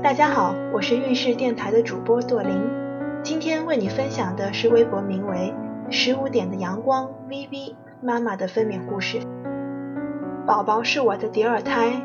[0.00, 2.52] 大家好，我是运势电台的主播朵琳，
[3.20, 5.52] 今天为你分享的是微博名为
[5.90, 9.18] “十五点的阳光 ”VV 妈妈的分娩故事。
[10.46, 12.00] 宝宝是我的第二胎，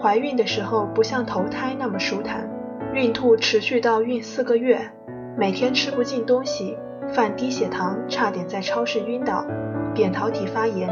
[0.00, 2.48] 怀孕的时候不像头胎那么舒坦，
[2.94, 4.92] 孕吐持续到孕四个月，
[5.36, 6.78] 每天吃不进东西，
[7.12, 9.44] 犯低血糖，差点在超市晕倒，
[9.92, 10.88] 扁桃体发炎，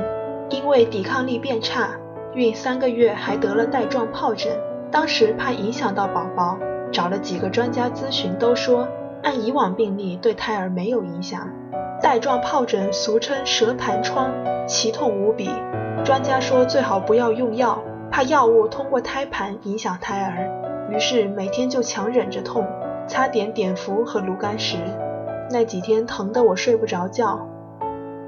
[0.48, 1.90] 因为抵抗力变差，
[2.34, 4.52] 孕三个月还得了带状疱疹。
[4.90, 6.58] 当时怕影响到宝宝，
[6.90, 8.88] 找了几个专家咨询，都说
[9.22, 11.48] 按以往病例对胎儿没有影响。
[12.02, 14.30] 带状疱疹俗称蛇盘疮，
[14.66, 15.50] 奇痛无比。
[16.04, 17.78] 专家说最好不要用药，
[18.10, 20.48] 怕药物通过胎盘影响胎儿。
[20.90, 22.66] 于是每天就强忍着痛，
[23.06, 24.78] 擦点碘伏和炉甘石。
[25.50, 27.46] 那几天疼得我睡不着觉。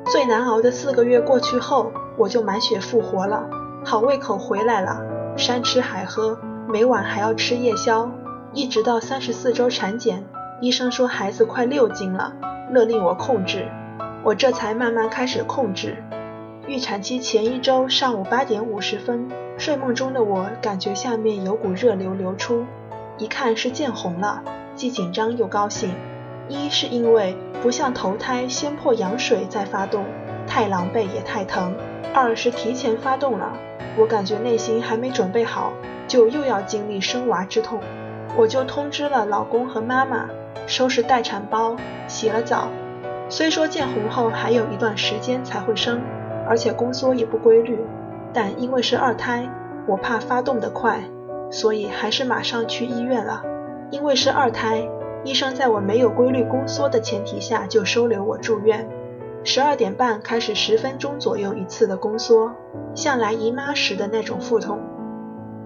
[0.04, 3.46] 最难熬的四个月过去后，我就满血复活了，
[3.84, 5.00] 好胃口回来了，
[5.36, 6.38] 山吃海喝。
[6.72, 8.10] 每晚还要吃夜宵，
[8.54, 10.24] 一直到三十四周产检，
[10.62, 12.32] 医生说孩子快六斤了，
[12.70, 13.68] 勒令我控制，
[14.24, 16.02] 我这才慢慢开始控制。
[16.66, 19.28] 预产期前一周上午八点五十分，
[19.58, 22.64] 睡梦中的我感觉下面有股热流流出，
[23.18, 24.42] 一看是见红了，
[24.74, 25.90] 既紧张又高兴。
[26.48, 30.06] 一是因为不像头胎先破羊水再发动，
[30.46, 31.74] 太狼狈也太疼；
[32.14, 33.52] 二是提前发动了，
[33.96, 35.72] 我感觉内心还没准备好。
[36.08, 37.80] 就又要经历生娃之痛，
[38.36, 40.28] 我就通知了老公和妈妈，
[40.66, 41.74] 收拾待产包，
[42.06, 42.68] 洗了澡。
[43.30, 46.02] 虽说见红后还有一段时间才会生，
[46.46, 47.78] 而且宫缩也不规律，
[48.30, 49.48] 但因为是二胎，
[49.86, 51.02] 我怕发动得快，
[51.50, 53.42] 所以还是马上去医院了。
[53.90, 54.86] 因为是二胎，
[55.24, 58.86] 医生在我没有规律宫缩的前提下就收留我住院。
[59.44, 62.52] 十二点半开始，十分钟左右一次的宫缩，
[62.94, 64.78] 像来姨妈时的那种腹痛。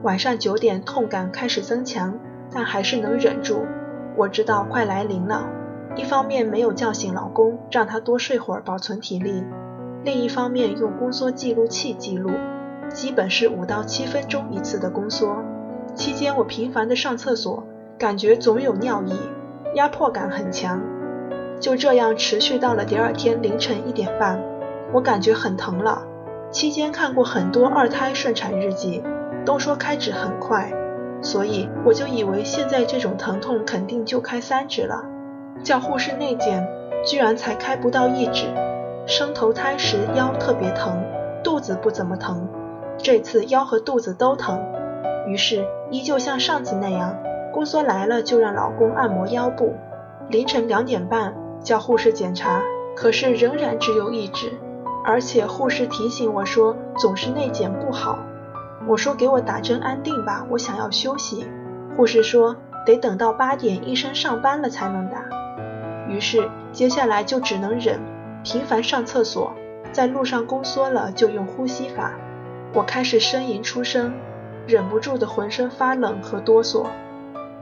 [0.02, 2.18] 晚上九点，痛感开始增强，
[2.50, 3.66] 但还是能忍住。
[4.16, 5.46] 我知道快来临了。
[5.94, 9.44] 一方面没有叫醒老公，让他多睡会儿保存体力；
[10.04, 12.30] 另一方面用宫缩记录器记录，
[12.88, 15.36] 基本是五到七分钟一次的宫缩。
[15.94, 17.62] 期间我频繁的上厕所，
[17.98, 19.14] 感觉总有尿意，
[19.74, 20.82] 压迫感很强。
[21.60, 24.42] 就这样持续到了第二天凌晨一点半，
[24.92, 26.02] 我感觉很疼了。
[26.50, 29.02] 期间看过很多二胎顺产日记。
[29.46, 30.72] 都说开指很快，
[31.22, 35.04] 所以我就以为现在这种疼痛肯定就开三指了。
[35.62, 36.66] 叫护士内检，
[37.04, 38.46] 居然才开不到一指。
[39.06, 41.00] 生头胎时腰特别疼，
[41.44, 42.48] 肚子不怎么疼，
[42.98, 44.60] 这次腰和肚子都疼。
[45.28, 47.16] 于是依旧像上次那样，
[47.52, 49.74] 宫缩来了就让老公按摩腰部。
[50.28, 51.34] 凌晨两点半
[51.66, 52.62] 叫护士检查，
[52.94, 54.52] 可是仍然只有一指，
[55.04, 58.20] 而且护士提醒我说总是内检不好。
[58.86, 61.44] 我说给我打针安定吧，我想要休息。
[61.96, 62.54] 护士说
[62.86, 65.24] 得等到八点医生上班了才能打。
[66.08, 67.98] 于是接下来就只能忍，
[68.44, 69.52] 频繁上厕所，
[69.90, 72.12] 在路上宫缩了就用呼吸法。
[72.74, 74.12] 我开始呻吟出声，
[74.68, 76.86] 忍不住的浑身发冷和哆嗦。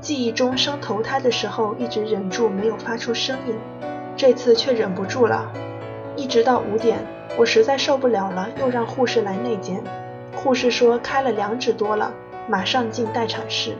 [0.03, 3.55] 记忆中生头胎的时候一直忍住没有发出声音，
[4.17, 5.51] 这次却忍不住了。
[6.17, 6.99] 一直到五点，
[7.37, 9.83] 我实在受不了了，又让护士来内检。
[10.37, 12.13] 护士说开了两指多了，
[12.49, 13.75] 马上进待产室。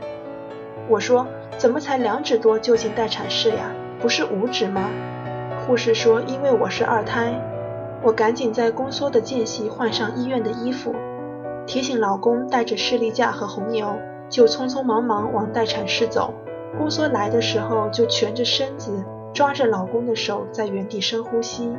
[0.89, 3.71] 我说怎么才两指多就进待产室呀？
[4.01, 4.91] 不是五指吗？
[5.59, 7.33] 护士说因为我是二胎。
[8.03, 10.95] 我赶紧在宫缩的间隙换上医院的衣服，
[11.67, 13.97] 提醒老公带着士力架和红牛，
[14.29, 16.35] 就匆匆忙忙往待产室走。
[16.77, 19.03] 宫缩来的时候就蜷着身子，
[19.35, 21.71] 抓着老公的手在原地深呼吸。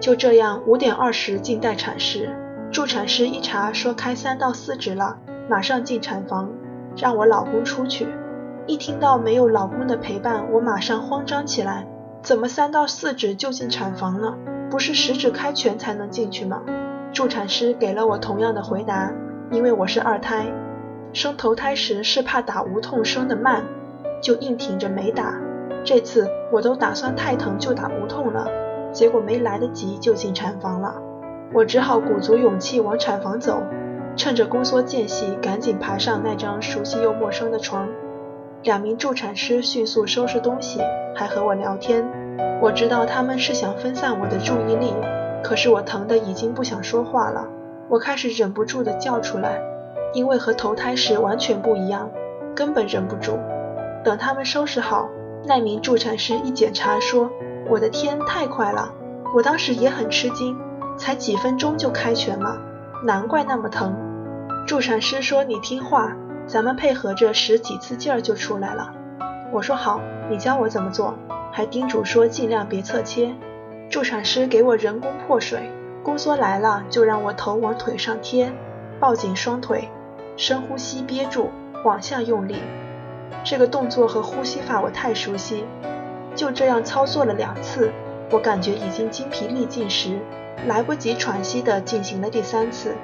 [0.00, 2.28] 就这样五点二十进待产室。
[2.70, 5.16] 助产师一查说开三到四指了，
[5.48, 6.50] 马上进产房，
[6.96, 8.08] 让我老公出去。
[8.66, 11.86] 一听到没有老公的陪伴，我马上慌张起来。
[12.20, 14.36] 怎么三到四指就进产房了？
[14.68, 16.60] 不是十指开全才能进去吗？
[17.12, 19.10] 助产师给了我同样的回答，
[19.50, 20.52] 因为我是二胎，
[21.14, 23.64] 生头胎时是怕打无痛生的慢，
[24.20, 25.40] 就硬挺着没打。
[25.84, 28.46] 这次我都打算太疼就打无痛了，
[28.92, 30.94] 结果没来得及就进产房了。
[31.54, 33.62] 我只好鼓足勇气往产房走，
[34.16, 37.88] 趁着宫缩间隙，赶紧爬上那张熟悉又陌生的床。
[38.64, 40.80] 两名助产师迅速收拾东西，
[41.14, 42.04] 还和我聊天。
[42.60, 44.92] 我知道他们是想分散我的注意力，
[45.42, 47.46] 可是我疼得已经不想说话了。
[47.88, 49.62] 我开始忍不住的叫出来，
[50.12, 52.10] 因为和头胎时完全不一样，
[52.54, 53.38] 根本忍不住。
[54.04, 55.08] 等他们收拾好，
[55.44, 57.30] 那名助产师一检查说
[57.68, 58.92] ：“我的天，太快了！”
[59.34, 60.56] 我当时也很吃惊。
[60.98, 62.60] 才几分钟就开全了，
[63.04, 63.94] 难怪那么疼。
[64.66, 66.12] 助产师说：“你听话，
[66.44, 68.92] 咱们配合着使几次劲儿就出来了。
[69.52, 71.14] 我说好，你教我怎么做，
[71.52, 73.32] 还叮嘱说尽量别侧切。
[73.88, 75.70] 助产师给我人工破水，
[76.02, 78.52] 宫缩来了就让我头往腿上贴，
[78.98, 79.88] 抱紧双腿，
[80.36, 81.48] 深呼吸憋住，
[81.84, 82.56] 往下用力。
[83.44, 85.64] 这个动作和呼吸法我太熟悉，
[86.34, 87.90] 就这样操作了两次，
[88.30, 90.18] 我感觉已经精疲力尽时，
[90.66, 92.94] 来不及喘息的进行了第三次，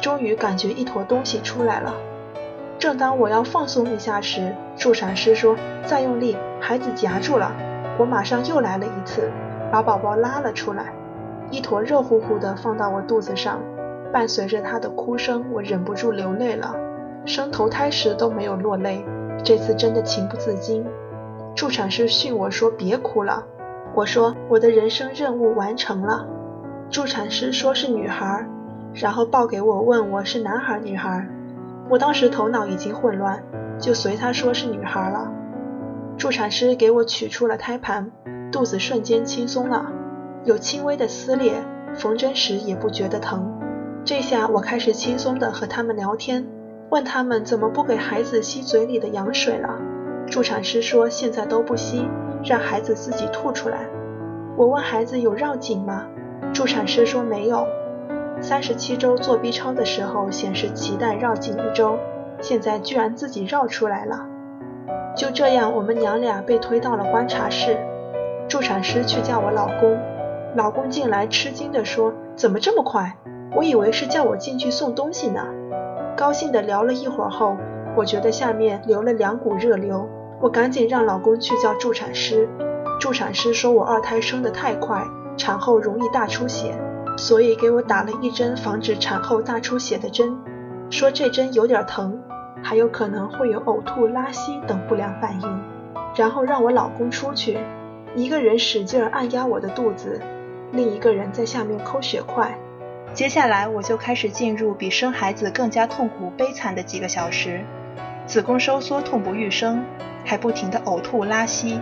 [0.00, 1.94] 终于感觉一坨东西出来了。
[2.78, 7.52] 正当我要放松一下时，助产师说再用力，孩子夹住了。
[7.98, 9.30] 我马上又来了一次。
[9.72, 10.92] 把宝宝拉了出来，
[11.48, 13.60] 一坨热乎乎的放到我肚子上，
[14.12, 16.74] 伴随着他的哭声，我忍不住流泪了。
[17.24, 19.04] 生头胎时都没有落泪，
[19.42, 20.84] 这次真的情不自禁。
[21.54, 23.44] 助产师训我说别哭了，
[23.94, 26.26] 我说我的人生任务完成了。
[26.90, 28.46] 助产师说是女孩，
[28.94, 31.26] 然后抱给我问我是男孩女孩。
[31.88, 33.42] 我当时头脑已经混乱，
[33.78, 35.30] 就随他说是女孩了。
[36.16, 38.10] 助产师给我取出了胎盘。
[38.52, 39.92] 肚子瞬间轻松了，
[40.44, 41.62] 有轻微的撕裂，
[41.94, 43.48] 缝针时也不觉得疼。
[44.04, 46.44] 这下我开始轻松地和他们聊天，
[46.90, 49.78] 问他们怎么不给孩子吸嘴里的羊水了。
[50.26, 52.08] 助产师说现在都不吸，
[52.44, 53.86] 让孩子自己吐出来。
[54.56, 56.06] 我问孩子有绕颈吗？
[56.52, 57.66] 助产师说没有。
[58.40, 61.96] 三十七周做 B 超的时候显示脐带绕颈一周，
[62.40, 64.26] 现在居然自己绕出来了。
[65.16, 67.78] 就这样，我们娘俩被推到了观察室。
[68.48, 69.96] 助产师去叫我老公，
[70.56, 73.16] 老公进来吃惊地说：“怎么这么快？
[73.54, 75.46] 我以为是叫我进去送东西呢。”
[76.20, 77.56] 高兴地聊了一会儿后，
[77.96, 80.06] 我觉得下面流了两股热流，
[80.38, 82.46] 我赶紧让老公去叫助产师。
[83.00, 85.02] 助产师说我二胎生得太快，
[85.38, 86.74] 产后容易大出血，
[87.16, 90.36] 所以给我打了一针防止产后大出血的针，
[90.90, 92.20] 说这针有点疼，
[92.62, 95.60] 还有可能会有呕吐、拉稀等不良反应，
[96.14, 97.58] 然后让我老公出去。
[98.14, 100.20] 一个人使劲按压我的肚子，
[100.70, 102.58] 另一个人在下面抠血块。
[103.12, 107.60] 接下来我就开始进入比生孩子更加痛苦悲惨的几个小时，
[108.24, 109.84] 子宫收缩痛不欲生，
[110.24, 111.80] 还不停的呕吐拉稀。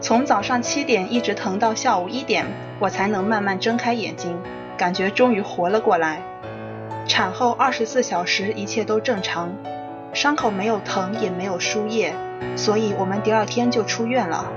[0.00, 2.46] 从早上七点一直疼到下午一点，
[2.78, 4.38] 我才能慢慢睁开眼睛，
[4.76, 6.22] 感觉终于活了过来。
[7.06, 9.50] 产后二十四小时一切都正常，
[10.12, 12.14] 伤口没有疼也没有输液，
[12.54, 14.52] 所以我们第二天就出院了。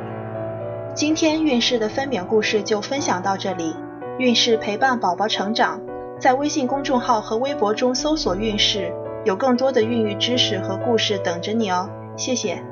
[0.94, 3.74] 今天孕氏的分娩故事就分享到这里。
[4.17, 5.81] 运势陪伴宝宝成长，
[6.19, 8.93] 在微信公众号和微博中搜索“运势”，
[9.25, 11.89] 有更多的孕育知识和故事等着你哦。
[12.15, 12.63] 谢谢。